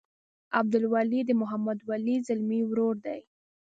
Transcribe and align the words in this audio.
عبدالولي 0.59 1.21
د 1.25 1.31
محمد 1.41 1.79
ولي 1.89 2.15
ځلمي 2.27 2.61
ورور 2.65 2.95
دی. 3.05 3.19